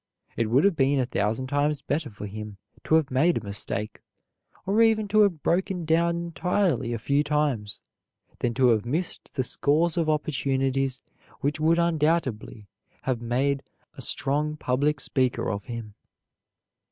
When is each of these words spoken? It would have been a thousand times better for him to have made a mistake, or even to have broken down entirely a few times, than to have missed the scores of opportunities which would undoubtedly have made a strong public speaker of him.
It 0.35 0.49
would 0.49 0.63
have 0.63 0.75
been 0.75 0.99
a 0.99 1.05
thousand 1.05 1.45
times 1.45 1.83
better 1.83 2.09
for 2.09 2.25
him 2.25 2.57
to 2.85 2.95
have 2.95 3.11
made 3.11 3.37
a 3.37 3.43
mistake, 3.43 4.01
or 4.65 4.81
even 4.81 5.07
to 5.09 5.21
have 5.21 5.43
broken 5.43 5.85
down 5.85 6.15
entirely 6.15 6.91
a 6.91 6.97
few 6.97 7.23
times, 7.23 7.81
than 8.39 8.55
to 8.55 8.69
have 8.69 8.83
missed 8.83 9.35
the 9.35 9.43
scores 9.43 9.97
of 9.97 10.09
opportunities 10.09 11.01
which 11.41 11.59
would 11.59 11.77
undoubtedly 11.77 12.67
have 13.03 13.21
made 13.21 13.61
a 13.93 14.01
strong 14.01 14.57
public 14.57 14.99
speaker 14.99 15.47
of 15.51 15.65
him. 15.65 15.93